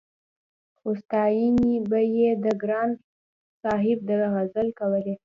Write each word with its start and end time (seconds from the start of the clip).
خو 0.77 0.89
ستاينې 1.01 1.73
به 1.89 1.99
يې 2.15 2.29
د 2.45 2.45
ګران 2.61 2.89
صاحب 3.61 3.99
د 4.07 4.09
غزل 4.33 4.67
کولې- 4.79 5.15